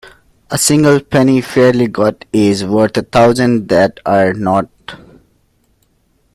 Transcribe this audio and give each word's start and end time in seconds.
A 0.49 0.57
single 0.57 0.99
penny 0.99 1.41
fairly 1.41 1.87
got 1.87 2.25
is 2.33 2.65
worth 2.65 2.97
a 2.97 3.03
thousand 3.03 3.67
that 3.67 3.99
are 4.03 4.33
not. 4.33 4.67